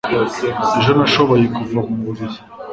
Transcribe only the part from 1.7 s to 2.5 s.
mu buriri